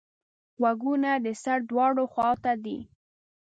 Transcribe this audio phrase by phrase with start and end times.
[0.59, 2.77] غوږونه د سر دواړو خواوو ته دي